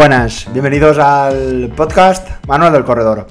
[0.00, 3.26] Buenas, bienvenidos al podcast Manuel del Corredor.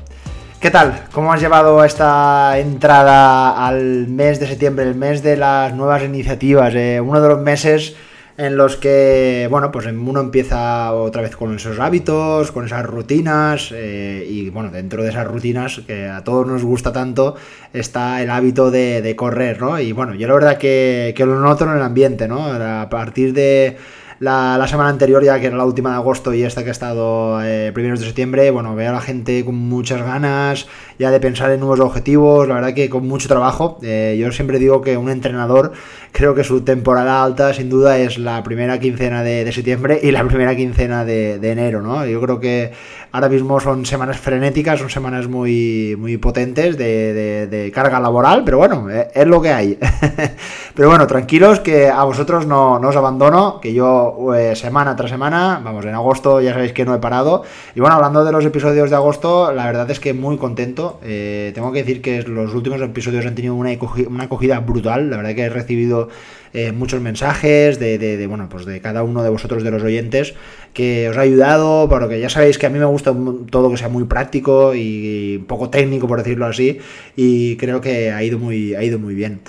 [0.59, 1.05] ¿Qué tal?
[1.11, 6.75] ¿Cómo has llevado esta entrada al mes de septiembre, el mes de las nuevas iniciativas?
[6.75, 7.95] Eh, uno de los meses
[8.37, 13.71] en los que, bueno, pues uno empieza otra vez con esos hábitos, con esas rutinas,
[13.73, 17.35] eh, y bueno, dentro de esas rutinas que a todos nos gusta tanto,
[17.73, 19.79] está el hábito de, correr, ¿no?
[19.79, 22.45] Y bueno, yo la verdad que, que lo noto en el ambiente, ¿no?
[22.45, 23.75] A partir de
[24.19, 27.41] la, semana anterior, ya que era la última de agosto y esta que ha estado
[27.43, 30.67] eh, primeros de septiembre, bueno, veo a la gente con muchas ganas
[30.99, 33.79] ya de pensar en nuevos objetivos, la verdad que con mucho trabajo.
[33.81, 35.71] Eh, yo siempre digo que un entrenador,
[36.11, 40.25] creo que su temporada alta sin duda es la primera quincena de, septiembre y la
[40.25, 42.05] primera quincena de, enero, ¿no?
[42.05, 42.73] Yo creo que
[43.13, 48.89] ahora mismo son semanas frenéticas, son semanas muy, muy potentes de, carga laboral, pero bueno,
[48.89, 49.79] eh, es lo que hay.
[50.75, 55.09] pero bueno, tranquilos que a vosotros no, no os abandono, que yo eh, semana tras
[55.09, 55.61] semana.
[55.63, 57.43] Vamos, en agosto ya sabéis que no he parado.
[57.75, 60.99] Y bueno, hablando de los episodios de agosto, la verdad es que muy contento.
[61.03, 63.71] Eh, tengo que decir que los últimos episodios han tenido una,
[64.07, 65.09] una acogida brutal.
[65.09, 66.09] La verdad que he recibido
[66.51, 70.33] eh, muchos mensajes de, bueno, pues de cada uno de vosotros, de los oyentes,
[70.73, 73.13] que os ha ayudado, porque ya sabéis que a mí me gusta
[73.51, 76.79] todo que sea muy práctico y poco técnico, por decirlo así,
[77.15, 79.41] y creo que ha ido muy, ha ido muy bien.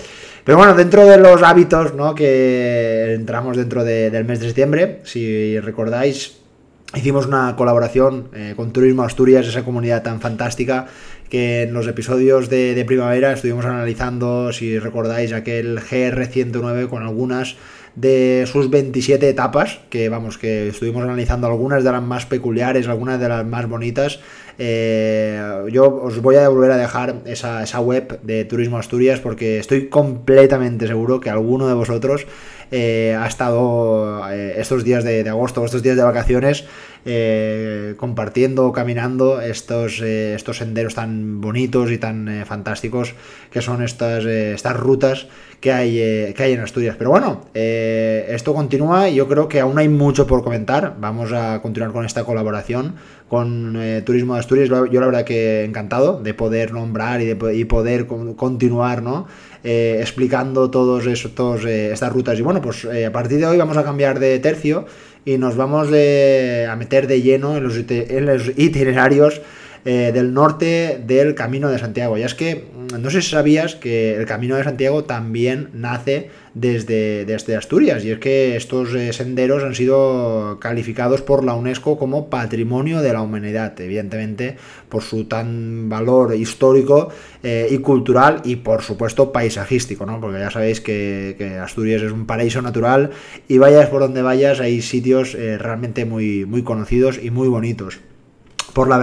[0.43, 2.15] Pero bueno, dentro de los hábitos ¿no?
[2.15, 6.37] que entramos dentro del mes de septiembre, si recordáis,
[6.95, 10.87] hicimos una colaboración eh, con Turismo Asturias, esa comunidad tan fantástica
[11.29, 17.55] que en los episodios de, primavera estuvimos analizando, si recordáis, aquel GR109 con algunas
[17.95, 23.17] de sus 27 etapas, que vamos, que estuvimos analizando algunas de las más peculiares, algunas
[23.19, 24.19] de las más bonitas.
[24.63, 29.57] Eh, yo os voy a volver a dejar esa, esa web de Turismo Asturias porque
[29.57, 32.27] estoy completamente seguro que alguno de vosotros
[32.71, 36.63] eh, ha estado eh, estos días de, agosto, estos días de vacaciones,
[37.03, 43.13] eh, compartiendo, caminando estos, estos senderos tan bonitos y tan fantásticos
[43.51, 45.27] que son estas, estas rutas
[45.59, 46.95] que hay, que hay en Asturias.
[46.97, 50.95] Pero bueno, esto continúa y yo creo que aún hay mucho por comentar.
[50.99, 52.95] Vamos a continuar con esta colaboración
[53.27, 54.69] con Turismo de Asturias.
[54.69, 59.27] Yo la verdad que encantado de poder nombrar y, de, y poder continuar, ¿no?
[59.63, 62.39] Eh, explicando todos estos, eh, estas rutas.
[62.39, 64.87] Y bueno, pues eh, a partir de hoy vamos a cambiar de tercio
[65.23, 69.39] y nos vamos a meter de lleno en los, en los itinerarios
[69.83, 72.17] del norte del Camino de Santiago.
[72.17, 72.65] Ya es que
[72.99, 78.11] no sé si sabías que el Camino de Santiago también nace desde, desde Asturias y
[78.11, 83.21] es que estos eh, senderos han sido calificados por la UNESCO como Patrimonio de la
[83.21, 84.57] Humanidad, evidentemente
[84.89, 87.09] por su tan valor histórico
[87.43, 90.19] eh, y cultural y por supuesto paisajístico, ¿no?
[90.19, 93.11] porque ya sabéis que, Asturias es un paraíso natural
[93.47, 97.99] y vayas por donde vayas hay sitios eh, realmente muy, muy conocidos y muy bonitos
[98.73, 98.99] por la,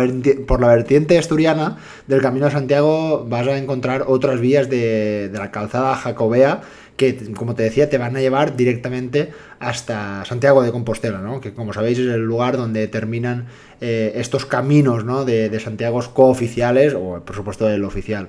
[0.47, 5.39] por la vertiente asturiana del Camino de Santiago vas a encontrar otras vías de, de
[5.39, 6.63] la calzada jacobea
[6.99, 9.31] que, como te decía, te van a llevar directamente
[9.61, 11.41] hasta Santiago de Compostela, ¿no?
[11.41, 13.47] que como sabéis es el lugar donde terminan
[13.81, 15.25] eh, estos caminos ¿no?
[15.25, 18.29] de, de Santiago cooficiales, o por supuesto el oficial.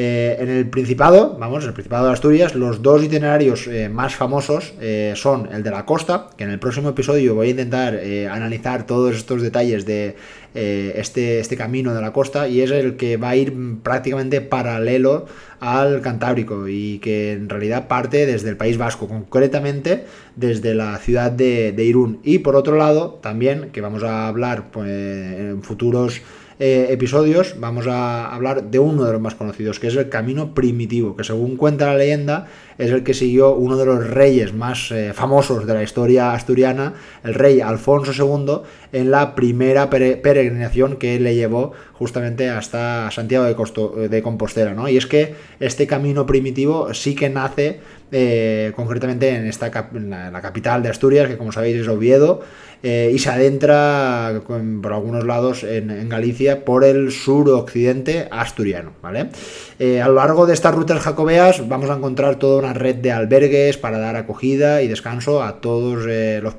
[0.00, 4.14] Eh, en el Principado, vamos, en el Principado de Asturias, los dos itinerarios eh, más
[4.14, 4.74] famosos
[5.14, 7.98] son el de la costa, que en el próximo episodio voy a intentar
[8.30, 10.14] analizar todos estos detalles de
[10.54, 15.26] este, este camino de la costa, y es el que va a ir prácticamente paralelo
[15.58, 20.04] al Cantábrico y que en realidad parte desde el País Vasco, concretamente
[20.36, 22.20] desde la ciudad de, Irún.
[22.22, 26.22] Y por otro lado, también, que vamos a hablar pues, en futuros
[26.60, 30.54] eh, episodios vamos a hablar de uno de los más conocidos, que es el camino
[30.54, 32.48] primitivo, que según cuenta la leyenda
[32.78, 36.94] es el que siguió uno de los reyes más eh, famosos de la historia asturiana,
[37.22, 44.08] el rey Alfonso II, en la primera peregrinación que le llevó justamente hasta Santiago de,
[44.08, 44.74] de Compostela.
[44.74, 44.88] ¿no?
[44.88, 50.82] Y es que este camino primitivo sí que nace eh, concretamente en, esta la, capital
[50.82, 52.40] de Asturias, que como sabéis es Oviedo,
[52.82, 58.92] eh, y se adentra por algunos lados en, Galicia por el suroccidente asturiano.
[59.02, 59.30] ¿vale?
[59.78, 63.12] Eh, a lo largo de estas rutas jacobeas vamos a encontrar toda una red de
[63.12, 66.56] albergues para dar acogida y descanso a todos los,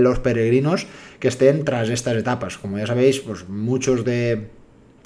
[0.00, 0.86] los peregrinos
[1.18, 2.58] que estén tras estas etapas.
[2.58, 4.59] Como ya sabéis, pues muchos de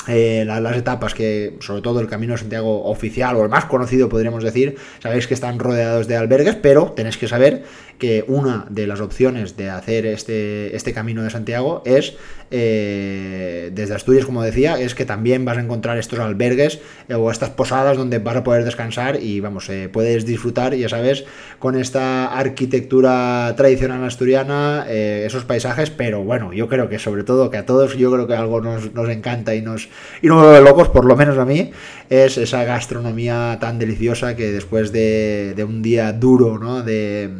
[0.06, 4.09] eh, las, etapas que, sobre todo el Camino de Santiago oficial o el más conocido
[4.09, 7.62] podríamos decir, sabéis que están rodeados de albergues, pero tenéis que saber
[7.99, 12.17] que una de las opciones de hacer este, este Camino de Santiago es,
[12.51, 17.31] eh, desde Asturias como decía, es que también vas a encontrar estos albergues eh, o
[17.31, 21.25] estas posadas donde vas a poder descansar y vamos, puedes disfrutar, ya sabes,
[21.59, 27.56] con esta arquitectura tradicional asturiana, esos paisajes, pero bueno, yo creo que sobre todo que
[27.56, 29.89] a todos yo creo que algo nos, nos encanta y nos
[30.23, 31.70] y no de locos, por lo menos a mí,
[32.08, 36.82] es esa gastronomía tan deliciosa que después de, un día duro, ¿no?
[36.82, 37.31] De,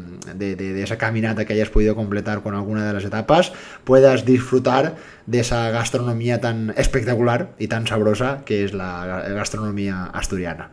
[0.83, 3.53] esa caminata que hayas podido completar con alguna de las etapas,
[3.85, 4.97] puedas disfrutar
[5.27, 10.71] de esa gastronomía tan espectacular y tan sabrosa que es la gastronomía asturiana.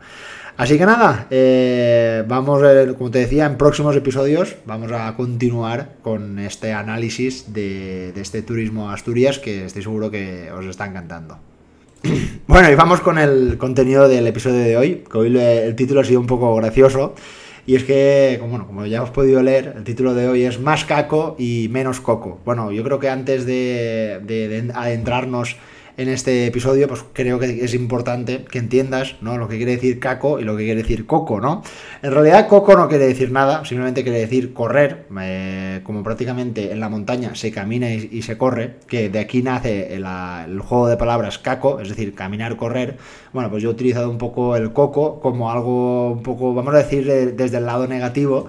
[0.56, 2.62] Así que nada, eh, vamos,
[2.98, 8.42] como te decía, en próximos episodios vamos a continuar con este análisis de, de este
[8.42, 11.38] turismo Asturias que estoy seguro que os está encantando.
[12.46, 16.04] Bueno, y vamos con el contenido del episodio de hoy, que hoy el título ha
[16.04, 17.14] sido un poco gracioso.
[17.64, 20.84] Y es que, como, como ya hemos podido leer, el título de hoy es Más
[20.84, 22.40] caco y menos coco.
[22.44, 25.56] Bueno, yo creo que antes de, de adentrarnos
[25.96, 29.36] en este episodio, pues creo que es importante que entiendas ¿no?
[29.36, 31.62] lo que quiere decir caco y lo que quiere decir coco, ¿no?
[32.02, 36.80] En realidad coco no quiere decir nada, simplemente quiere decir correr, eh, como prácticamente en
[36.80, 40.06] la montaña se camina y, se corre, que de aquí nace el,
[40.46, 42.96] el, juego de palabras caco, es decir, caminar, correr.
[43.32, 46.78] Bueno, pues yo he utilizado un poco el coco como algo un poco, vamos a
[46.78, 48.48] decir, desde el lado negativo,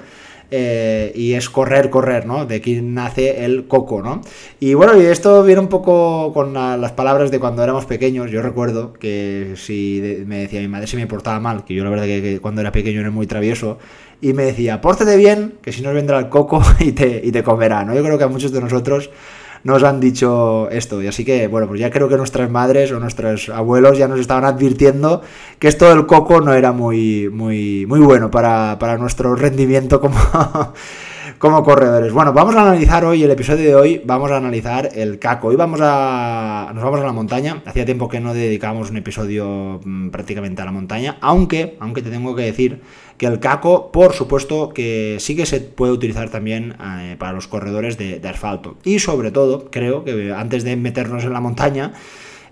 [0.56, 2.46] eh, y es correr, correr, ¿no?
[2.46, 4.22] De aquí nace el coco, ¿no?
[4.60, 8.30] Y bueno, y esto viene un poco con las palabras de cuando éramos pequeños.
[8.30, 11.90] Yo recuerdo que si me decía mi madre si me portaba mal, que yo la
[11.90, 13.80] verdad que, cuando era pequeño era muy travieso,
[14.22, 17.42] y me decía, pórtate bien, que si no vendrá el coco y te, y te
[17.42, 17.96] comerá, ¿no?
[17.96, 19.10] Yo creo que a muchos de nosotros
[19.64, 21.02] nos han dicho esto.
[21.02, 24.20] Y así que, bueno, pues ya creo que nuestras madres o nuestros abuelos ya nos
[24.20, 25.22] estaban advirtiendo
[25.60, 30.18] que esto del coco no era muy, muy, muy bueno para, para nuestro rendimiento como,
[31.44, 32.14] como corredores.
[32.14, 35.50] Bueno, vamos a analizar hoy, el episodio de hoy, vamos a analizar el caco.
[35.50, 37.62] Hoy vamos a, nos vamos a la montaña.
[37.66, 42.12] Hacía tiempo que no dedicábamos un episodio mm, prácticamente a la montaña, aunque, aunque te
[42.12, 42.80] tengo que decir
[43.18, 47.50] que el caco, por supuesto, que sí que se puede utilizar también eh, para los
[47.50, 48.78] corredores de, asfalto.
[48.86, 51.92] Y sobre todo, creo que antes de meternos en la montaña,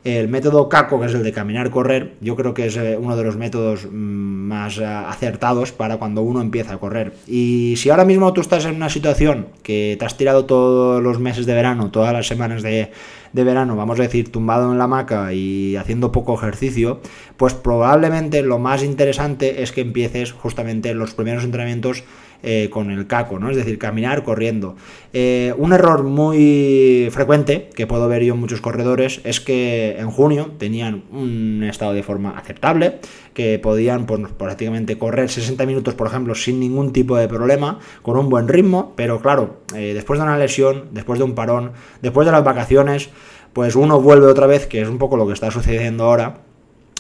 [0.04, 3.24] el método CACO, que es el de caminar-correr, yo creo que es eh, uno de
[3.24, 7.14] los métodos mm, más eh, acertados para cuando uno empieza a correr.
[7.28, 11.20] Y si ahora mismo tú estás en una situación que te has tirado todos los
[11.20, 12.92] meses de verano, todas las semanas de,
[13.34, 17.00] de verano, vamos a decir, tumbado en la hamaca y haciendo poco ejercicio,
[17.38, 22.04] pues probablemente lo más interesante es que empieces justamente los primeros entrenamientos
[22.44, 23.50] eh, con el caco, ¿no?
[23.50, 24.76] Es decir, caminar corriendo.
[25.14, 30.10] Eh, un error muy frecuente que puedo ver yo en muchos corredores es que en
[30.10, 33.00] junio tenían un estado de forma aceptable,
[33.34, 38.18] que podían pues, prácticamente correr 60 minutos, por ejemplo, sin ningún tipo de problema, con
[38.18, 42.26] un buen ritmo, pero claro, eh, después de una lesión, después de un parón, después
[42.26, 43.10] de las vacaciones,
[43.54, 46.51] pues uno vuelve otra vez, que es un poco lo que está sucediendo ahora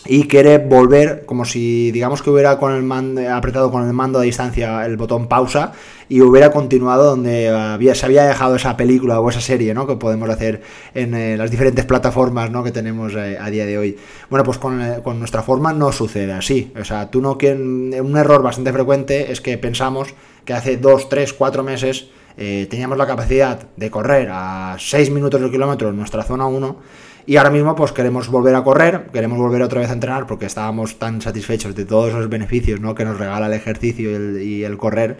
[0.05, 4.85] y quiere volver como si digamos que hubiera mando, apretado con el mando a distancia
[4.85, 5.73] el botón pausa
[6.09, 9.85] y hubiera continuado donde había, se había dejado esa película o esa serie ¿no?
[9.85, 10.61] que podemos hacer
[10.93, 12.63] en eh, las diferentes plataformas ¿no?
[12.63, 13.97] que tenemos eh, a día de hoy
[14.29, 18.41] bueno pues con, eh, nuestra forma no sucede así o sea tú no un error
[18.41, 20.09] bastante frecuente es que pensamos
[20.45, 25.51] que hace 2, 3, 4 meses teníamos la capacidad de correr a 6 minutos del
[25.51, 26.77] kilómetro en nuestra zona 1
[27.25, 30.45] y ahora mismo pues queremos volver a correr, queremos volver otra vez a entrenar porque
[30.45, 32.95] estábamos tan satisfechos de todos los beneficios ¿no?
[32.95, 34.09] que nos regala el ejercicio
[34.39, 35.17] y el, correr.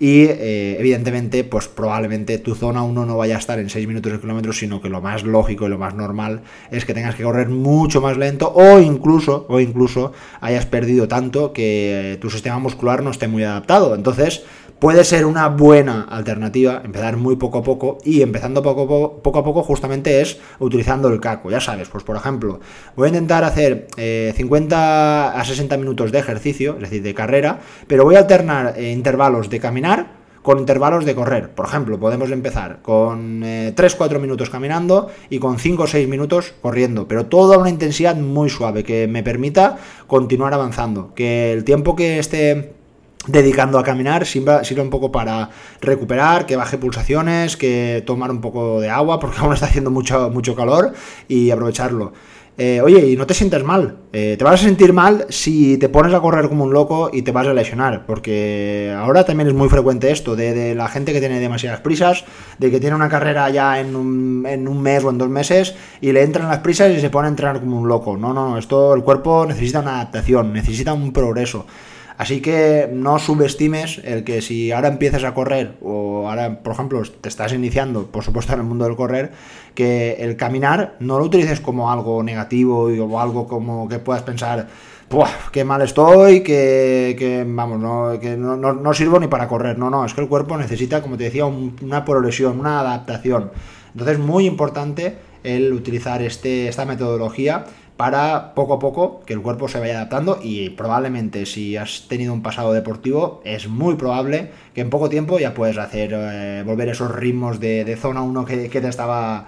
[0.00, 4.10] Y eh, evidentemente, pues probablemente tu zona 1 no vaya a estar en 6 minutos
[4.10, 6.40] de kilómetro, sino que lo más lógico y lo más normal
[6.72, 11.52] es que tengas que correr mucho más lento o incluso, o incluso hayas perdido tanto
[11.52, 13.94] que tu sistema muscular no esté muy adaptado.
[13.94, 14.44] Entonces,
[14.82, 19.62] puede ser una buena alternativa empezar muy poco a poco y empezando poco a poco,
[19.62, 22.58] justamente es utilizando el caco, ya sabes, pues por ejemplo,
[22.96, 23.86] voy a intentar hacer
[24.34, 28.74] 50 eh, a 60 minutos de ejercicio, es decir, de carrera, pero voy a alternar
[28.76, 31.50] eh, intervalos de caminar con intervalos de correr.
[31.50, 36.54] Por ejemplo, podemos empezar con 3-4 eh, minutos caminando y con 5 o 6 minutos
[36.60, 41.94] corriendo, pero toda una intensidad muy suave que me permita continuar avanzando, que el tiempo
[41.94, 42.81] que esté
[43.26, 45.50] dedicando a caminar, sirve, un poco para
[45.80, 50.30] recuperar, que baje pulsaciones, que tomar un poco de agua, porque aún está haciendo mucho,
[50.30, 50.92] mucho calor,
[51.28, 52.12] y aprovecharlo.
[52.58, 53.96] Eh, oye, y no te sientes mal.
[54.12, 57.22] Eh, te vas a sentir mal si te pones a correr como un loco y
[57.22, 58.04] te vas a lesionar.
[58.04, 62.24] Porque ahora también es muy frecuente esto, de, la gente que tiene demasiadas prisas,
[62.58, 65.74] de que tiene una carrera ya en un, en un, mes o en dos meses
[66.00, 68.18] y le entran las prisas y se pone a entrenar como un loco.
[68.18, 71.64] No, no, no, esto el cuerpo necesita una adaptación, necesita un progreso.
[72.22, 77.02] Así que no subestimes el que si ahora empiezas a correr o ahora, por ejemplo,
[77.02, 79.32] te estás iniciando, por supuesto, en el mundo del correr,
[79.74, 84.68] que el caminar no lo utilices como algo negativo o algo como que puedas pensar,
[85.50, 89.76] qué mal estoy, que, vamos, no, que no, sirvo ni para correr.
[89.76, 93.50] No, no, es que el cuerpo necesita, como te decía, una progresión, una adaptación.
[93.94, 97.64] Entonces, muy importante el utilizar este, esta metodología
[98.02, 102.32] para poco a poco que el cuerpo se vaya adaptando y probablemente si has tenido
[102.32, 106.88] un pasado deportivo es muy probable que en poco tiempo ya puedes hacer eh, volver
[106.88, 109.46] esos ritmos de, zona 1 que, te estaba,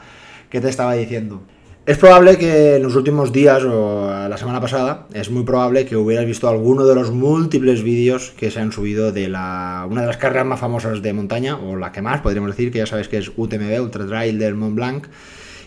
[0.50, 1.42] que te estaba diciendo.
[1.84, 5.96] Es probable que en los últimos días o la semana pasada, es muy probable que
[5.96, 10.06] hubieras visto alguno de los múltiples vídeos que se han subido de la, una de
[10.06, 13.08] las carreras más famosas de montaña, o la que más, podríamos decir, que ya sabes
[13.08, 15.08] que es UTMB, Ultra Trail del Mont Blanc,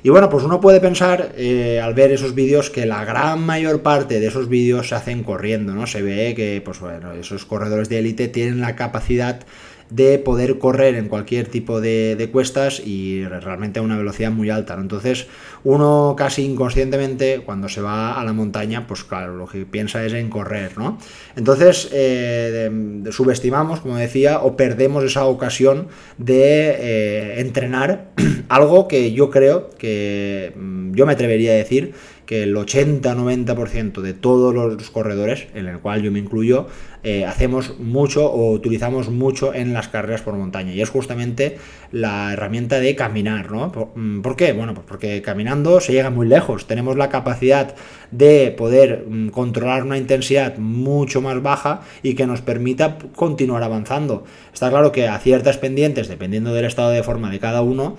[0.08, 3.82] y bueno, pues uno puede pensar eh, al ver esos vídeos que la gran mayor
[3.82, 5.86] parte de esos vídeos se hacen corriendo, ¿no?
[5.86, 9.42] Se ve que, pues bueno, esos corredores de élite tienen la capacidad
[9.90, 14.76] de poder correr en cualquier tipo de, cuestas y realmente a una velocidad muy alta.
[14.76, 15.28] Entonces,
[15.64, 20.14] uno casi inconscientemente, cuando se va a la montaña, pues claro, lo que piensa es
[20.14, 20.98] en correr, ¿no?
[21.36, 22.70] Entonces, eh,
[23.12, 28.10] subestimamos, como decía, o perdemos esa ocasión de eh, entrenar
[28.50, 31.94] algo que yo creo que mm, yo me atrevería a decir
[32.28, 36.68] que el 80-90% de todos los corredores, en el cual yo me incluyo,
[37.04, 40.74] eh, hacemos mucho o utilizamos mucho en las carreras por montaña.
[40.74, 41.58] Y es justamente
[41.92, 43.72] la herramienta de caminar, ¿no?
[43.96, 44.52] Mm, ¿Por, qué?
[44.52, 46.68] Bueno, pues porque caminando se llega muy lejos.
[46.68, 47.76] Tenemos la capacidad
[48.12, 54.26] de poder mm, controlar una intensidad mucho más baja y que nos permita continuar avanzando.
[54.54, 57.96] Está claro que a ciertas pendientes, dependiendo del estado de forma de cada uno,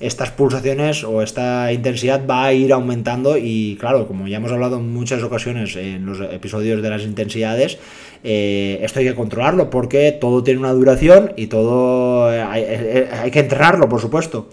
[0.00, 4.78] estas pulsaciones o esta intensidad va a ir aumentando y claro, como ya hemos hablado
[4.78, 7.78] en muchas ocasiones en los episodios de las intensidades,
[8.24, 13.30] eh, esto hay que controlarlo porque todo tiene una duración y todo eh, eh, hay,
[13.30, 14.48] que entrenarlo, por supuesto.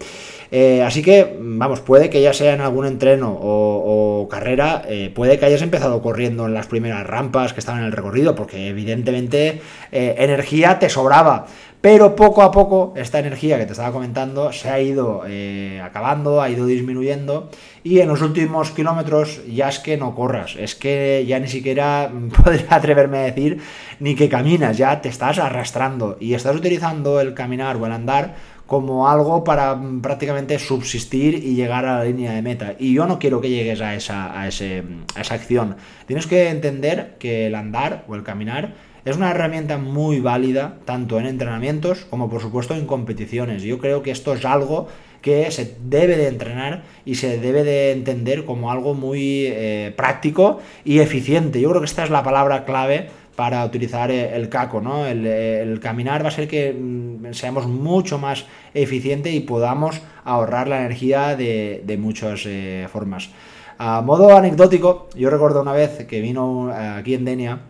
[0.84, 4.82] así que, vamos, puede que ya sea en algún entreno o, carrera,
[5.14, 8.68] puede que hayas empezado corriendo en las primeras rampas que estaban en el recorrido, porque
[8.68, 9.60] evidentemente
[9.92, 11.46] energía te sobraba.
[11.86, 16.42] Pero poco a poco esta energía que te estaba comentando se ha ido eh, acabando,
[16.42, 17.48] ha ido disminuyendo
[17.84, 22.10] y en los últimos kilómetros ya es que no corras, es que ya ni siquiera
[22.42, 23.60] podría atreverme a decir
[24.00, 28.34] ni que caminas, ya te estás arrastrando y estás utilizando el caminar o el andar
[28.66, 32.74] como algo para mm, prácticamente subsistir y llegar a la línea de meta.
[32.80, 34.82] Y yo no quiero que llegues a esa, a esa
[35.14, 35.76] acción.
[36.06, 38.74] Tienes que entender que el andar o el caminar
[39.06, 43.62] es una herramienta muy válida tanto en entrenamientos como por supuesto en competiciones.
[43.62, 44.88] Yo creo que esto es algo
[45.22, 50.58] que se debe de entrenar y se debe de entender como algo muy eh, práctico
[50.84, 51.60] y eficiente.
[51.60, 55.06] Yo creo que esta es la palabra clave para utilizar eh, el caco, ¿no?
[55.06, 58.44] El, caminar va a ser que mm, seamos mucho más
[58.74, 63.30] eficiente y podamos ahorrar la energía de, muchas eh, formas.
[63.78, 67.60] A modo anecdótico, yo recuerdo una vez que vino aquí en Denia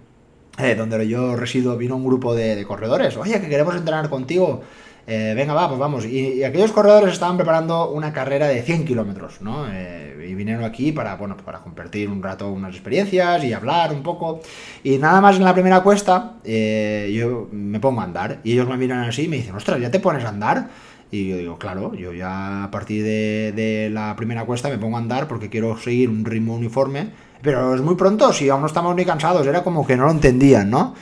[0.58, 3.16] eh, donde yo resido, vino un grupo de, corredores.
[3.16, 4.62] Oye, que queremos entrenar contigo.
[5.06, 6.06] Eh, venga, va, pues vamos.
[6.06, 9.66] Y, aquellos corredores estaban preparando una carrera de 100 kilómetros, ¿no?
[9.70, 14.02] Eh, y vinieron aquí para, bueno, para compartir un rato unas experiencias y hablar un
[14.02, 14.40] poco.
[14.82, 18.40] Y nada más en la primera cuesta, yo me pongo a andar.
[18.42, 20.70] Y ellos me miran así y me dicen, ostras, ¿ya te pones a andar?
[21.10, 25.00] Y yo digo, claro, yo ya a partir de la primera cuesta me pongo a
[25.00, 27.10] andar porque quiero seguir un ritmo uniforme
[27.42, 30.10] pero es muy pronto, si aún no estamos ni cansados, era como que no lo
[30.10, 30.94] entendían, ¿no?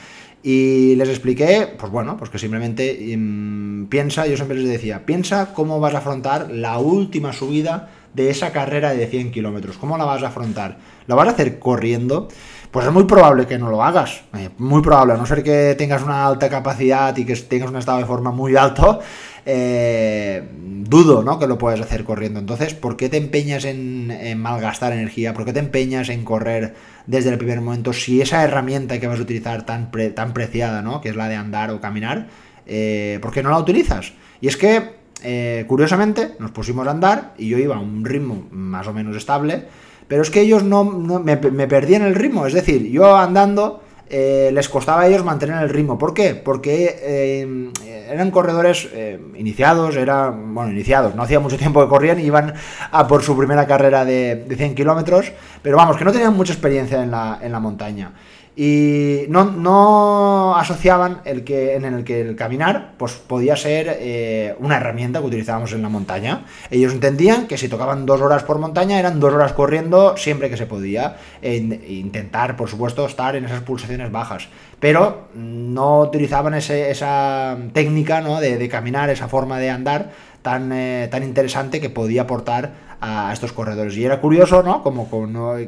[0.43, 5.53] Y les expliqué, pues bueno, pues que simplemente mm, piensa, yo siempre les decía, piensa
[5.55, 10.05] cómo vas a afrontar la última subida de esa carrera de 100 kilómetros, ¿cómo la
[10.05, 10.77] vas a afrontar?
[11.07, 12.27] ¿Lo vas a hacer corriendo?
[12.69, 15.75] Pues es muy probable que no lo hagas, eh, muy probable, a no ser que
[15.77, 18.99] tengas una alta capacidad y que tengas un estado de forma muy alto,
[19.45, 21.37] eh, dudo ¿no?
[21.37, 22.39] que lo puedes hacer corriendo.
[22.39, 25.33] Entonces, ¿por qué te empeñas en, malgastar energía?
[25.33, 26.75] ¿Por qué te empeñas en correr
[27.05, 31.01] desde el primer momento si esa herramienta que vas a utilizar tan, tan preciada, ¿no?
[31.01, 32.27] que es la de andar o caminar,
[32.65, 34.13] eh, ¿por qué no la utilizas?
[34.41, 38.47] Y es que, eh, curiosamente, nos pusimos a andar y yo iba a un ritmo
[38.51, 39.65] más o menos estable,
[40.07, 44.51] pero es que ellos no, me, me perdían el ritmo, es decir, yo andando eh,
[44.53, 45.97] les costaba a ellos mantener el ritmo.
[45.97, 46.35] ¿Por qué?
[46.35, 47.71] Porque eh,
[48.09, 52.53] eran corredores eh, iniciados, eran, bueno, iniciados, no hacía mucho tiempo que corrían iban
[52.91, 55.31] a por su primera carrera de, de 100 kilómetros,
[55.61, 58.13] pero vamos, que no tenían mucha experiencia en la, en la montaña
[58.57, 64.55] y no, no, asociaban el que, en el que el caminar pues, podía ser eh,
[64.59, 66.45] una herramienta que utilizábamos en la montaña.
[66.71, 70.55] Ellos entendían que si tocaban dos horas por montaña eran dos horas corriendo siempre que
[70.55, 74.47] se podía, e intentar, por supuesto, estar en esas pulsaciones bajas.
[74.79, 78.39] Pero no utilizaban esa técnica ¿no?
[78.39, 83.31] de, de, caminar, esa forma de andar tan, eh, tan interesante que podía aportar a
[83.33, 83.95] estos corredores.
[83.97, 84.83] Y era curioso, ¿no?
[84.83, 85.09] Como,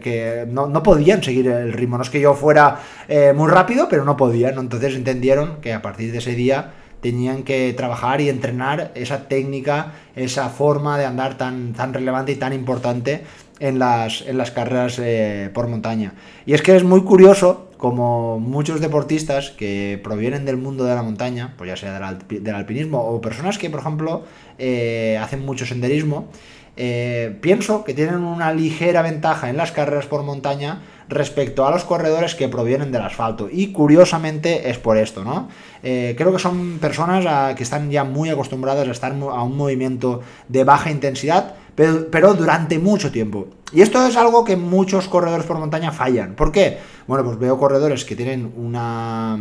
[0.02, 1.98] que no, podían seguir el ritmo.
[1.98, 4.58] No es que yo fuera eh, muy rápido, pero no podían.
[4.58, 9.94] Entonces entendieron que a partir de ese día tenían que trabajar y entrenar esa técnica,
[10.16, 13.24] esa forma de andar tan, tan relevante y tan importante
[13.60, 16.14] en las, en las carreras eh, por montaña.
[16.46, 21.04] Y es que es muy curioso como muchos deportistas que provienen del mundo de la
[21.04, 24.24] montaña, pues ya sea del, alpinismo o personas que, por ejemplo,
[24.58, 26.30] eh, hacen mucho senderismo,
[26.78, 31.84] eh, pienso que tienen una ligera ventaja en las carreras por montaña respecto a los
[31.84, 33.50] corredores que provienen del asfalto.
[33.52, 35.48] Y curiosamente es por esto, ¿no?
[35.82, 40.22] Eh, creo que son personas que están ya muy acostumbradas a estar a un movimiento
[40.48, 43.48] de baja intensidad, pero, pero, durante mucho tiempo.
[43.72, 46.36] Y esto es algo que muchos corredores por montaña fallan.
[46.36, 46.78] ¿Por qué?
[47.08, 49.38] Bueno, pues veo corredores que tienen una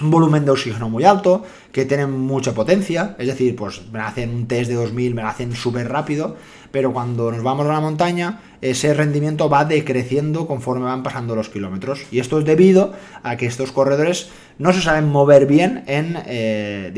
[0.00, 4.30] un volumen de oxígeno muy alto, que tienen mucha potencia, es decir, pues me hacen
[4.30, 6.36] un test de 2000, me lo hacen súper rápido,
[6.70, 11.48] pero cuando nos vamos a la montaña, ese rendimiento va decreciendo conforme van pasando los
[11.48, 12.06] kilómetros.
[12.12, 12.92] Y esto es debido
[13.22, 16.92] a que estos corredores no se saben mover bien en eh,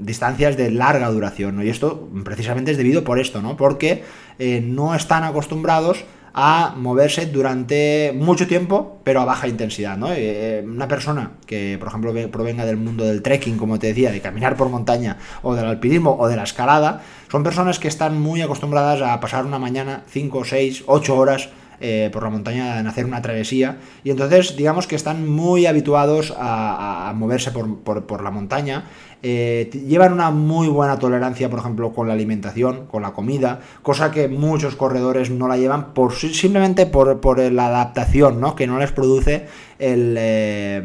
[0.00, 1.64] distancias de larga duración.
[1.64, 3.56] Y esto precisamente es debido por esto, ¿no?
[3.56, 4.04] Porque
[4.38, 6.04] eh, no están acostumbrados
[6.34, 9.96] a moverse durante mucho tiempo, pero a baja intensidad.
[9.96, 10.08] ¿no?
[10.12, 14.20] Eh, una persona que, por ejemplo, provenga del mundo del trekking, como te decía, de
[14.20, 18.42] caminar por montaña, o del alpinismo, o de la escalada, son personas que están muy
[18.42, 21.48] acostumbradas a pasar una mañana 5, 6, 8 horas
[21.80, 26.32] eh, por la montaña en hacer una travesía y entonces digamos que están muy habituados
[26.36, 28.84] a, moverse por, la montaña
[29.22, 34.10] eh, llevan una muy buena tolerancia por ejemplo con la alimentación con la comida cosa
[34.12, 38.54] que muchos corredores no la llevan por simplemente por, la adaptación ¿no?
[38.54, 39.46] que no les produce
[39.78, 40.82] el, eh,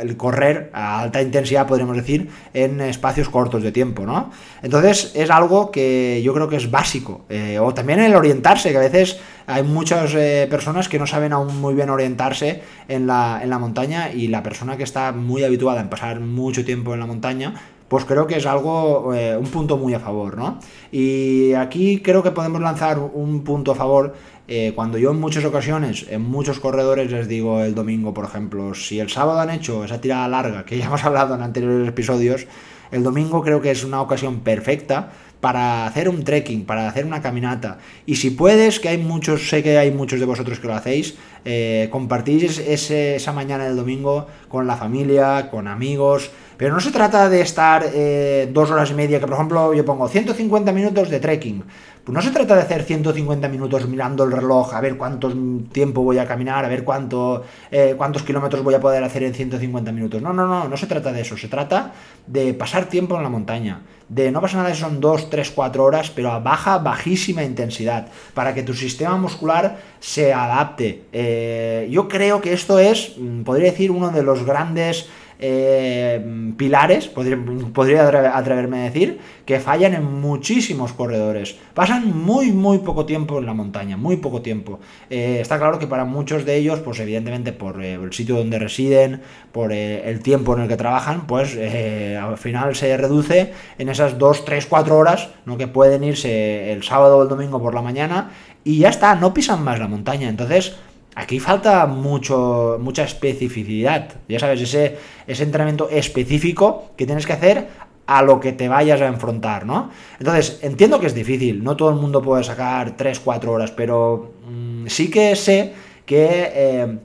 [0.00, 4.30] el, correr a alta intensidad, podríamos decir, en espacios cortos de tiempo, ¿no?
[4.62, 7.26] Entonces es algo que yo creo que es básico.
[7.60, 11.60] o también el orientarse, que a veces hay muchas eh, personas que no saben aún
[11.60, 15.80] muy bien orientarse en la, en la montaña y la persona que está muy habituada
[15.80, 17.54] en pasar mucho tiempo en la montaña,
[17.88, 20.58] pues creo que es algo, eh, un punto muy a favor, ¿no?
[20.90, 24.14] Y aquí creo que podemos lanzar un punto a favor
[24.48, 28.74] eh, cuando yo en muchas ocasiones, en muchos corredores les digo el domingo, por ejemplo,
[28.74, 32.46] si el sábado han hecho esa tirada larga que ya hemos hablado en anteriores episodios,
[32.90, 37.20] el domingo creo que es una ocasión perfecta para hacer un trekking, para hacer una
[37.20, 37.78] caminata.
[38.06, 41.14] Y si puedes, que hay muchos, sé que hay muchos de vosotros que lo hacéis,
[41.44, 46.30] eh, compartís esa mañana del domingo con la familia, con amigos.
[46.56, 49.84] Pero no se trata de estar eh, dos horas y media, que por ejemplo yo
[49.84, 51.64] pongo 150 minutos de trekking.
[52.06, 55.28] Pues no se trata de hacer 150 minutos mirando el reloj, a ver cuánto
[55.72, 59.34] tiempo voy a caminar, a ver cuánto, eh, cuántos kilómetros voy a poder hacer en
[59.34, 60.22] 150 minutos.
[60.22, 61.36] No, no, no, no se trata de eso.
[61.36, 61.94] Se trata
[62.28, 63.82] de pasar tiempo en la montaña.
[64.08, 68.06] De no pasa nada si son 2, 3, 4 horas, pero a baja, bajísima intensidad,
[68.34, 71.06] para que tu sistema muscular se adapte.
[71.12, 77.08] Eh, yo creo que esto es, mm, podría decir, uno de los grandes eh, pilares,
[77.08, 81.56] podría, atreverme a decir, que fallan en muchísimos corredores.
[81.74, 84.80] Pasan muy, muy poco tiempo en la montaña, muy poco tiempo.
[85.10, 88.58] Eh, está claro que para muchos de ellos, pues evidentemente por eh, el sitio donde
[88.58, 89.20] residen,
[89.52, 94.44] por el tiempo en el que trabajan, pues al final se reduce en esas 2,
[94.44, 95.56] 3, 4 horas, ¿no?
[95.56, 98.30] que pueden irse el sábado o el domingo por la mañana
[98.66, 100.28] y ya está, no pisan más la montaña.
[100.28, 100.74] Entonces,
[101.16, 104.10] Aquí falta mucho, mucha especificidad.
[104.28, 107.68] Ya sabes, ese, ese entrenamiento específico que tienes que hacer
[108.06, 109.90] a lo que te vayas a enfrentar, ¿no?
[110.18, 114.34] Entonces, entiendo que es difícil, no todo el mundo puede sacar 3, 4 horas, pero
[114.46, 115.72] mm, sí que sé
[116.04, 116.98] que eh,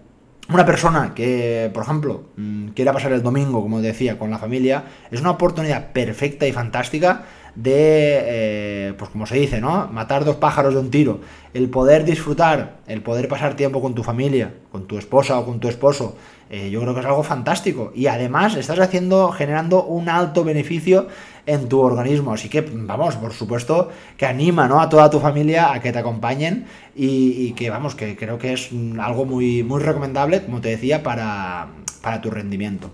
[0.54, 4.84] una persona que, por ejemplo, mm, quiera pasar el domingo, como decía, con la familia,
[5.12, 7.24] es una oportunidad perfecta y fantástica
[7.56, 9.88] de, eh, pues como se dice, ¿no?
[9.88, 11.20] Matar dos pájaros de un tiro.
[11.54, 15.60] El poder disfrutar, el poder pasar tiempo con tu familia, con tu esposa o con
[15.60, 16.16] tu esposo,
[16.50, 17.92] eh, yo creo que es algo fantástico.
[17.96, 21.08] Y además estás haciendo, generando un alto beneficio
[21.54, 22.34] en tu organismo.
[22.34, 24.82] Así que, vamos, por supuesto, que anima ¿no?
[24.82, 28.70] a toda tu familia a que te acompañen y, que, vamos, que creo que es
[29.00, 31.68] algo muy, muy recomendable, como te decía, para,
[32.02, 32.92] para tu rendimiento.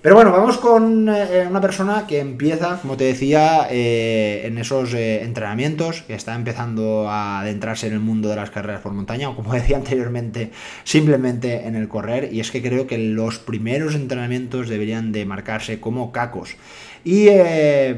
[0.00, 4.94] Pero bueno, vamos con eh, una persona que empieza, como te decía, eh, en esos
[4.94, 9.28] eh, entrenamientos, que está empezando a adentrarse en el mundo de las carreras por montaña,
[9.28, 10.52] o como decía anteriormente,
[10.84, 12.32] simplemente en el correr.
[12.32, 16.54] Y es que creo que los primeros entrenamientos deberían de marcarse como cacos.
[17.04, 17.28] Y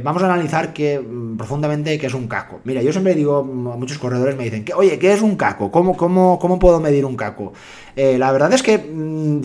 [0.02, 2.60] vamos a analizar que, mm, profundamente qué es un caco.
[2.64, 5.70] Mira, yo siempre digo, mm, muchos corredores me dicen, que, oye, ¿qué es un caco?
[5.70, 7.52] ¿Cómo, cómo, cómo puedo medir un caco?
[7.96, 9.40] la verdad es que mm,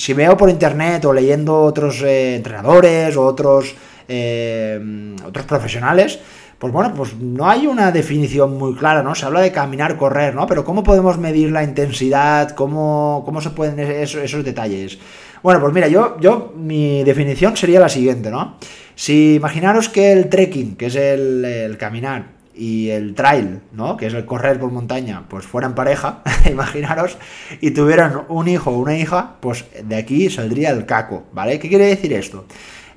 [0.00, 3.74] si veo por internet o leyendo otros eh, entrenadores o otros,
[4.08, 6.18] eh, otros profesionales,
[6.58, 9.14] pues bueno, pues no hay una definición muy clara, ¿no?
[9.14, 10.46] Se habla de caminar, correr, ¿no?
[10.46, 12.50] Pero ¿cómo podemos medir la intensidad?
[12.50, 14.98] ¿Cómo, cómo se pueden esos, esos detalles?
[15.42, 18.56] Bueno, pues mira, yo, yo, mi definición sería la siguiente, ¿no?
[19.00, 23.96] Si imaginaros que el trekking, que es el, caminar, y el trail, ¿no?
[23.96, 27.16] Que es el correr por montaña, pues fueran pareja, imaginaros,
[27.62, 31.58] y tuvieran un hijo o una hija, pues de aquí saldría el caco, ¿vale?
[31.58, 32.44] ¿Qué quiere decir esto?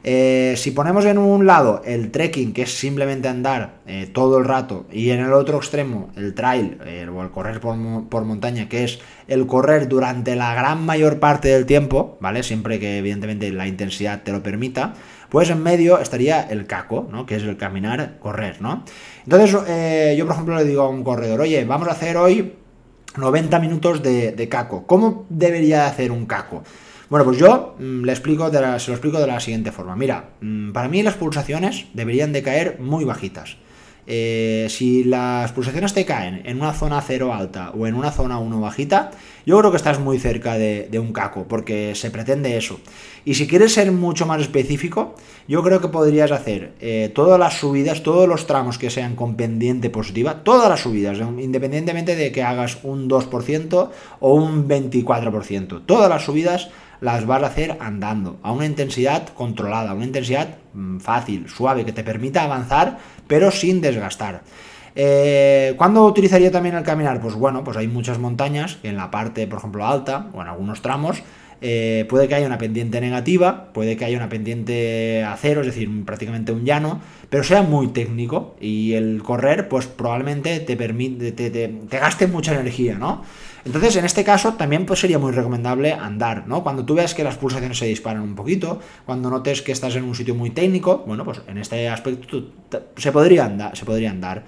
[0.04, 4.44] Eh, si ponemos en un lado el trekking, que es simplemente andar eh, todo el
[4.44, 6.80] rato, y en el otro extremo el trail
[7.16, 7.78] o el correr por,
[8.10, 12.44] por, montaña, que es el correr durante la gran mayor parte del tiempo, ¿vale?
[12.44, 14.96] Siempre que evidentemente la intensidad te lo permita,
[15.34, 17.26] pues en medio estaría el caco, ¿no?
[17.26, 18.86] Que es el caminar, correr, ¿no?
[19.24, 22.54] Entonces, eh, yo por ejemplo le digo a un corredor, oye, vamos a hacer hoy
[23.18, 24.86] 90 minutos de, caco.
[24.86, 26.62] ¿Cómo debería hacer un caco?
[27.10, 29.96] Bueno, pues yo mm, le explico se lo explico de la siguiente forma.
[29.96, 33.58] Mira, mm, para mí las pulsaciones deberían de caer muy bajitas.
[34.06, 38.38] Eh, si las pulsaciones te caen en una zona 0 alta o en una zona
[38.38, 39.12] 1 bajita,
[39.46, 42.80] yo creo que estás muy cerca de, un caco, porque se pretende eso.
[43.26, 45.16] Y si quieres ser mucho más específico,
[45.48, 49.36] yo creo que podrías hacer eh, todas las subidas, todos los tramos que sean con
[49.36, 53.90] pendiente positiva, todas las subidas, independientemente de que hagas un 2%
[54.20, 56.70] o un 24%, todas las subidas
[57.04, 61.84] las vas a hacer andando, a una intensidad controlada, a una intensidad mm, fácil, suave,
[61.84, 64.42] que te permita avanzar, pero sin desgastar.
[64.96, 67.20] Eh, ¿Cuándo utilizaría también el caminar?
[67.20, 70.82] Pues bueno, pues hay muchas montañas en la parte, por ejemplo, alta o en algunos
[70.82, 71.22] tramos.
[71.66, 75.68] Eh, puede que haya una pendiente negativa, puede que haya una pendiente a cero, es
[75.68, 77.00] decir, prácticamente un llano,
[77.30, 82.54] pero sea muy técnico y el correr, pues probablemente te permite, te, te gaste mucha
[82.54, 83.24] energía, ¿no?
[83.66, 86.64] Entonces, en este caso, también pues, sería muy recomendable andar, ¿no?
[86.64, 90.04] Cuando tú veas que las pulsaciones se disparan un poquito, cuando notes que estás en
[90.04, 92.44] un sitio muy técnico, bueno, pues en este aspecto
[92.98, 94.44] se, podría andar, se podría andar.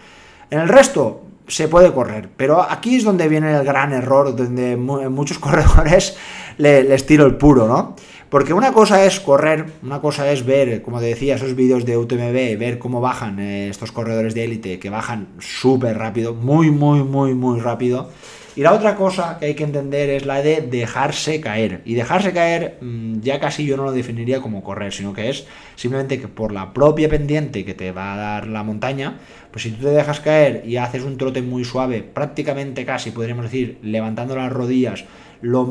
[0.49, 4.75] En el resto, se puede correr, pero aquí es donde viene el gran error, donde
[4.75, 6.17] muchos corredores
[6.57, 7.95] les tiro el puro, ¿no?
[8.29, 11.97] Porque una cosa es correr, una cosa es ver, como te decía, esos vídeos de
[11.97, 17.03] UTMB, ver cómo bajan eh, estos corredores de élite, que bajan súper rápido, muy, muy,
[17.03, 18.09] muy, muy rápido.
[18.55, 21.81] Y la otra cosa que hay que entender es la de dejarse caer.
[21.83, 25.45] Y dejarse caer mm, ya casi yo no lo definiría como correr, sino que es
[25.75, 29.19] simplemente que por la propia pendiente que te va a dar la montaña,
[29.55, 33.45] pues si tú te dejas caer y haces un trote muy suave, prácticamente casi podríamos
[33.45, 35.05] decir levantando las rodillas,
[35.41, 35.65] lo,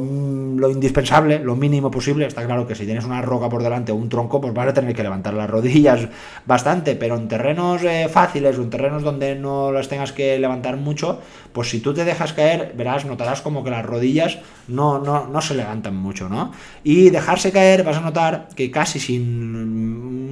[0.70, 2.27] indispensable, lo mínimo posible.
[2.27, 4.74] Está claro que si tienes una roca por delante o un tronco, pues vas a
[4.74, 6.09] tener que levantar las rodillas
[6.46, 10.77] bastante, pero en terrenos eh, fáciles o en terrenos donde no las tengas que levantar
[10.77, 11.20] mucho,
[11.53, 15.40] pues si tú te dejas caer, verás, notarás como que las rodillas no, no, no
[15.40, 16.53] se levantan mucho, ¿no?
[16.83, 19.55] Y dejarse caer, vas a notar que casi sin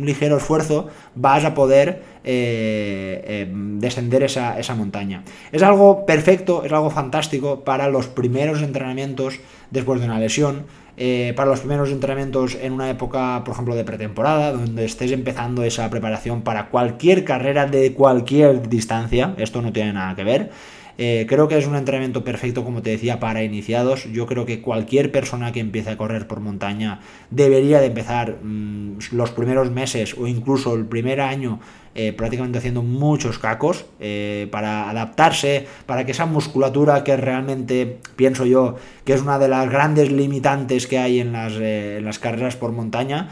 [0.02, 5.24] un ligero esfuerzo vas a poder eh, eh, descender esa, esa montaña.
[5.50, 9.21] Es algo perfecto, es algo fantástico para los primeros entrenamientos
[9.70, 10.64] después de una lesión,
[10.96, 15.64] eh, para los primeros entrenamientos en una época, por ejemplo, de pretemporada, donde estés empezando
[15.64, 20.50] esa preparación para cualquier carrera de cualquier distancia, esto no tiene nada que ver.
[20.98, 24.04] Eh, creo que es un entrenamiento perfecto, como te decía, para iniciados.
[24.12, 28.98] Yo creo que cualquier persona que empiece a correr por montaña debería de empezar mm,
[29.12, 31.60] los primeros meses o incluso el primer año
[31.94, 38.46] eh, prácticamente haciendo muchos cacos eh, para adaptarse, para que esa musculatura que realmente pienso
[38.46, 42.56] yo que es una de las grandes limitantes que hay en las, en las carreras
[42.56, 43.30] por montaña,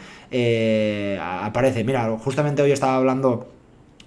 [1.21, 1.83] aparece.
[1.83, 3.47] Mira, justamente hoy estaba hablando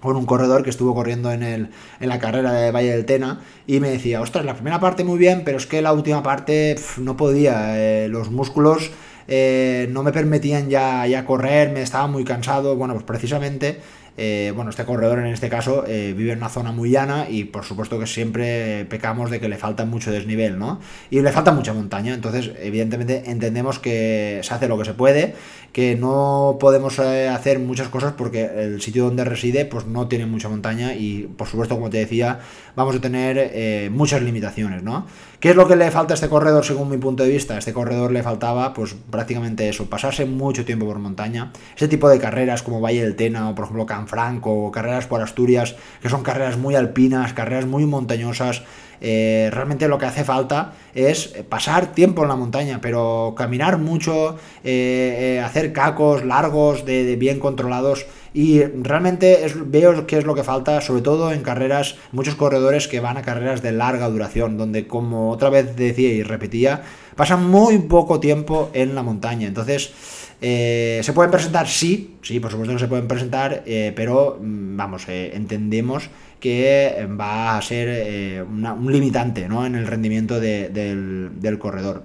[0.05, 3.41] con un corredor que estuvo corriendo en, el, en la carrera de Valle del Tena
[3.67, 6.75] y me decía, ostras, la primera parte muy bien, pero es que la última parte
[6.97, 8.91] no podía, eh, los músculos
[9.27, 13.79] eh, no me permitían ya correr, me estaba muy cansado, bueno, pues precisamente
[14.17, 17.43] eh, bueno, este corredor en este caso eh, vive en una zona muy llana y
[17.43, 20.79] por supuesto que siempre pecamos de que le falta mucho desnivel, ¿no?
[21.09, 25.35] Y le falta mucha montaña, entonces evidentemente entendemos que se hace lo que se puede,
[25.73, 30.25] que no podemos eh, hacer muchas cosas porque el sitio donde reside pues no tiene
[30.25, 32.39] mucha montaña y por supuesto como te decía
[32.75, 35.05] vamos a tener muchas limitaciones, ¿no?
[35.45, 37.53] ¿Qué es lo que le falta a este corredor según mi punto de vista?
[37.53, 42.09] A este corredor le faltaba pues prácticamente eso, pasarse mucho tiempo por montaña, ese tipo
[42.09, 46.23] de carreras como Valle del Tena o por ejemplo Franco, carreras por Asturias, que son
[46.23, 48.63] carreras muy alpinas, carreras muy montañosas.
[49.01, 54.37] Eh, realmente lo que hace falta es pasar tiempo en la montaña, pero caminar mucho,
[54.63, 58.05] eh, eh, hacer cacos largos, de, bien controlados.
[58.33, 62.99] Y realmente veo que es lo que falta, sobre todo en carreras, muchos corredores que
[62.99, 66.83] van a carreras de larga duración, donde como otra vez decía y repetía,
[67.15, 69.47] pasan muy poco tiempo en la montaña.
[69.47, 69.93] Entonces,
[70.41, 71.67] eh, ¿Se pueden presentar?
[71.67, 77.07] Sí, sí, por supuesto que se pueden presentar, eh, pero mm, vamos, eh, entendemos que
[77.19, 79.65] va a ser un limitante ¿no?
[79.65, 82.03] en el rendimiento del, corredor.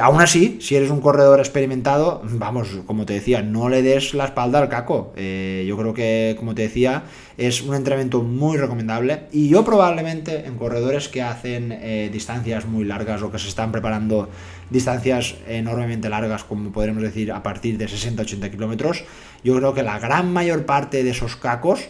[0.00, 4.26] Aún así, si eres un corredor experimentado, vamos, como te decía, no le des la
[4.26, 5.12] espalda al caco.
[5.16, 7.04] yo creo que, como te decía,
[7.36, 11.78] es un entrenamiento muy recomendable y yo probablemente en corredores que hacen
[12.12, 14.28] distancias muy largas o que se están preparando
[14.70, 19.04] distancias enormemente largas, como podremos decir a partir de 60-80 kilómetros,
[19.42, 21.88] yo creo que la gran mayor parte de esos cacos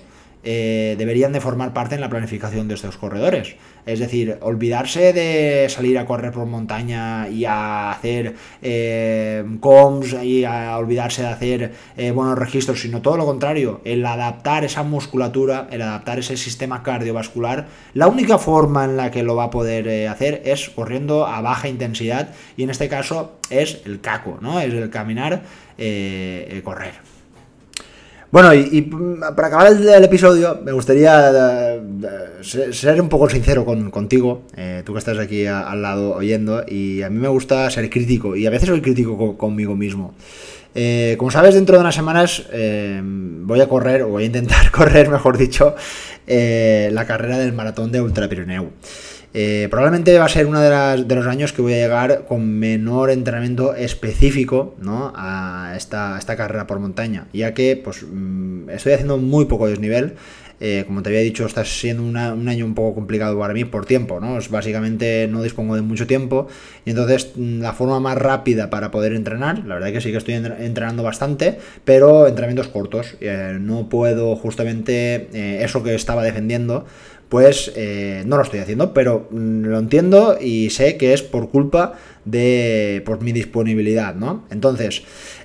[0.51, 3.57] eh, deberían de formar parte en la planificación de estos corredores.
[3.85, 10.47] Es decir, olvidarse de salir a correr por montaña y a hacer eh, coms y
[10.47, 15.69] a olvidarse de hacer eh, buenos registros, sino todo lo contrario, el adaptar esa musculatura,
[15.71, 20.09] el adaptar ese sistema cardiovascular, la única forma en la que lo va a poder
[20.09, 24.61] hacer es corriendo a baja intensidad y en este caso es el caco, ¿no?
[24.61, 25.43] Es el caminar,
[26.65, 27.18] correr.
[28.31, 31.31] Bueno, y, para acabar el, episodio, me gustaría
[31.77, 37.01] eh, ser un poco sincero contigo, eh, tú que estás aquí al lado oyendo, y
[37.01, 40.15] a mí me gusta ser crítico, y a veces soy crítico conmigo mismo.
[40.75, 45.09] Eh, como sabes, dentro de unas semanas voy a correr, o voy a intentar correr,
[45.09, 45.75] mejor dicho,
[46.27, 48.69] la carrera del maratón de Ultra Pirineu.
[49.41, 53.09] Eh, probablemente va a ser uno de, los años que voy a llegar con menor
[53.09, 54.75] entrenamiento específico
[55.15, 60.17] a esta, carrera por montaña, ya que pues, mm, estoy haciendo muy poco desnivel.
[60.59, 63.87] Eh, como te había dicho, está siendo un año un poco complicado para mí por
[63.87, 64.39] tiempo, ¿no?
[64.39, 66.49] Es básicamente no dispongo de mucho tiempo
[66.85, 70.17] y entonces mm, la forma más rápida para poder entrenar, la verdad que sí que
[70.17, 73.17] estoy entrenando bastante, pero entrenamientos cortos.
[73.21, 75.29] Eh, no puedo justamente
[75.63, 76.87] eso que estaba defendiendo
[77.29, 81.51] pues eh, no lo estoy haciendo, pero mm, lo entiendo y sé que es por
[81.51, 84.45] culpa de por mi disponibilidad, ¿no?
[84.51, 85.03] Entonces,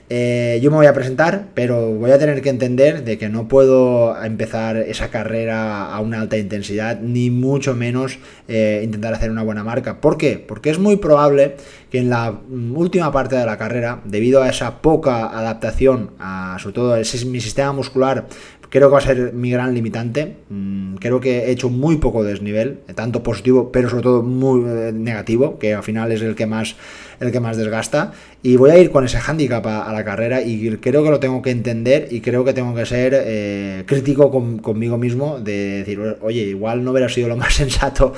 [0.10, 3.48] eh, yo me voy a presentar, pero voy a tener que entender de que no
[3.48, 9.44] puedo empezar esa carrera a una alta intensidad, ni mucho menos eh, intentar hacer una
[9.44, 10.02] buena marca.
[10.02, 10.38] ¿Por qué?
[10.38, 11.56] Porque es muy probable
[11.90, 16.58] que en la mm, última parte de la carrera, debido a esa poca adaptación, a
[16.60, 18.28] sobre todo ese, mi sistema muscular
[18.74, 20.38] creo que va a ser mi gran limitante.
[20.50, 24.92] Mm, creo que he hecho muy poco desnivel, tanto positivo, pero sobre todo muy eh,
[24.92, 26.76] negativo, que al final es el que más,
[27.24, 28.12] el que más desgasta.
[28.42, 31.42] Y voy a ir con ese hándicap a, la carrera y creo que lo tengo
[31.42, 34.30] que entender y creo que tengo que ser eh, crítico
[34.62, 38.14] conmigo mismo de decir, oye, igual no hubiera sido lo más sensato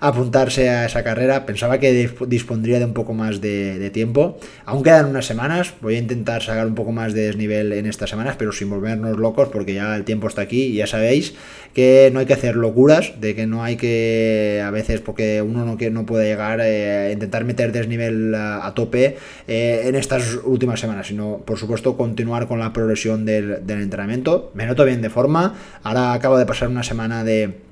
[0.00, 1.46] apuntarse a esa carrera.
[1.46, 4.38] Pensaba que dispondría de un poco más de, tiempo.
[4.64, 5.74] Aún quedan unas semanas.
[5.80, 9.18] Voy a intentar sacar un poco más de desnivel en estas semanas, pero sin volvernos
[9.18, 11.34] locos porque ya el tiempo está aquí y ya sabéis
[11.74, 15.64] que no hay que hacer locuras, de que no hay que, a veces, porque uno
[15.64, 21.06] no, no puede llegar eh, intentar meter desnivel a, tope eh, en estas últimas semanas,
[21.06, 24.50] sino, por supuesto, continuar con la progresión del, del entrenamiento.
[24.54, 25.54] Me noto bien de forma.
[25.82, 27.68] Ahora acabo de pasar una semana de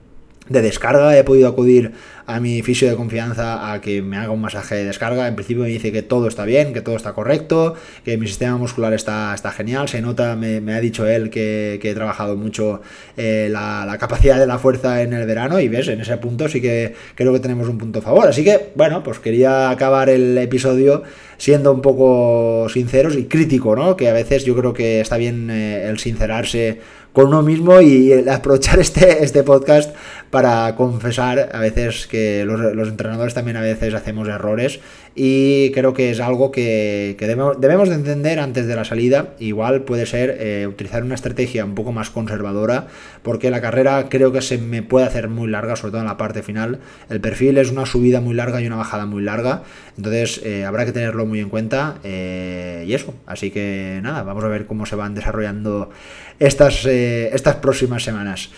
[0.48, 1.16] de descarga.
[1.16, 1.92] He podido acudir
[2.26, 5.28] a mi fisio de confianza a que me haga un masaje de descarga.
[5.28, 8.56] En principio me dice que todo está bien, que todo está correcto, que mi sistema
[8.56, 9.88] muscular está, está genial.
[9.88, 12.80] Se nota, me, ha dicho él que, he trabajado mucho
[13.16, 16.60] eh, la, capacidad de la fuerza en el verano y ves, en ese punto sí
[16.60, 18.26] que creo que tenemos un punto a favor.
[18.26, 21.04] Así que, bueno, pues quería acabar el episodio
[21.38, 23.96] siendo un poco sinceros y crítico, ¿no?
[23.96, 26.80] Que a veces yo creo que está bien eh, el sincerarse
[27.16, 29.94] con uno mismo y aprovechar este, este podcast
[30.30, 32.15] para confesar a veces que
[32.46, 34.81] los, entrenadores también a veces hacemos errores
[35.14, 39.35] y creo que es algo que, debemos, de entender antes de la salida.
[39.38, 42.88] Igual puede ser eh, utilizar una estrategia un poco más conservadora
[43.22, 46.16] porque la carrera creo que se me puede hacer muy larga, sobre todo en la
[46.16, 46.81] parte final.
[47.09, 49.62] El perfil es una subida muy larga y una bajada muy larga,
[49.96, 53.14] entonces eh, habrá que tenerlo muy en cuenta eh, y eso.
[53.26, 55.90] Así que nada, vamos a ver cómo se van desarrollando
[56.38, 58.50] estas, estas próximas semanas.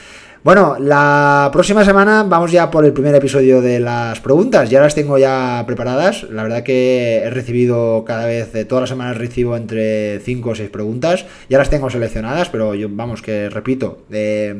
[0.44, 4.70] Bueno, la próxima semana vamos ya por el primer episodio de las preguntas.
[4.70, 6.22] Ya las tengo ya preparadas.
[6.30, 10.70] La verdad que he recibido cada vez, todas las semanas recibo entre 5 o 6
[10.70, 11.26] preguntas.
[11.50, 14.54] Ya las tengo seleccionadas, pero yo, vamos, que repito, eh,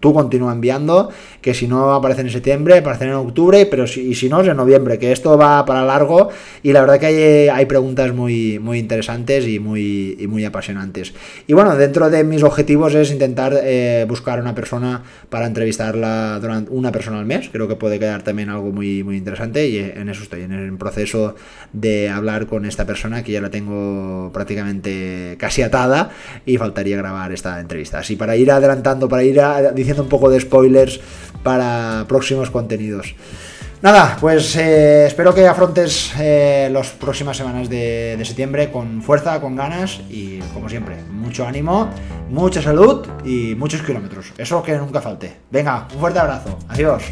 [0.00, 4.14] tú continúa enviando, que si no aparecen en septiembre, aparecen en octubre, pero si, y
[4.16, 6.30] si no es en noviembre, que esto va para largo
[6.64, 11.14] y la verdad que hay, preguntas muy, muy interesantes y muy, muy apasionantes.
[11.46, 14.95] Y bueno, dentro de mis objetivos es intentar eh, buscar una persona
[15.28, 17.48] para entrevistarla durante una persona al mes.
[17.50, 20.76] Creo que puede quedar también algo muy, muy interesante y en eso estoy, en el
[20.76, 21.34] proceso
[21.72, 26.10] de hablar con esta persona que ya la tengo prácticamente casi atada
[26.44, 27.98] y faltaría grabar esta entrevista.
[27.98, 29.40] Así para ir adelantando, para ir
[29.74, 31.00] diciendo un poco de spoilers
[31.42, 33.14] para próximos contenidos.
[33.82, 39.54] Nada, pues eh, espero que afrontes eh, las próximas semanas de, septiembre con fuerza, con
[39.54, 41.90] ganas y como siempre, mucho ánimo,
[42.30, 44.32] mucha salud y muchos kilómetros.
[44.38, 45.36] Eso que nunca falte.
[45.50, 46.58] Venga, un fuerte abrazo.
[46.68, 47.02] Adiós.